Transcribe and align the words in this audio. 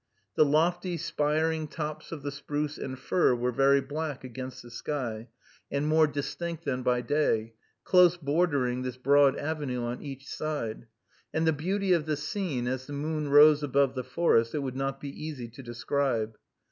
The 0.33 0.45
lofty, 0.45 0.97
spiring 0.97 1.67
tops 1.67 2.11
of 2.11 2.23
the 2.23 2.31
spruce 2.31 2.79
and 2.79 2.97
fir 2.97 3.35
were 3.35 3.51
very 3.51 3.81
black 3.81 4.23
against 4.23 4.63
the 4.63 4.71
sky, 4.71 5.27
and 5.69 5.87
more 5.87 6.07
distinct 6.07 6.65
than 6.65 6.81
by 6.81 7.01
day, 7.01 7.53
close 7.83 8.17
bordering 8.17 8.81
this 8.81 8.97
broad 8.97 9.37
avenue 9.37 9.83
on 9.83 10.01
each 10.01 10.27
side; 10.27 10.87
and 11.35 11.45
the 11.45 11.53
beauty 11.53 11.93
of 11.93 12.07
the 12.07 12.17
scene, 12.17 12.65
as 12.67 12.87
the 12.87 12.93
moon 12.93 13.29
rose 13.29 13.61
above 13.61 13.93
the 13.93 14.03
forest, 14.03 14.55
it 14.55 14.63
would 14.63 14.75
not 14.75 14.99
be 14.99 15.09
easy 15.09 15.47
to 15.49 15.61
describe. 15.61 16.35